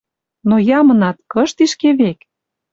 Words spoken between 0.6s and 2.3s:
ямынат кыш тишкевек?